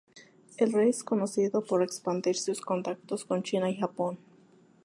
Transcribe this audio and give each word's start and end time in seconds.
El 0.57 0.73
rey 0.73 0.89
es 0.89 1.03
conocido 1.03 1.63
por 1.63 1.83
expandir 1.83 2.35
sus 2.35 2.59
contactos 2.59 3.23
con 3.23 3.43
China 3.43 3.69
y 3.69 3.77
Japón. 3.77 4.17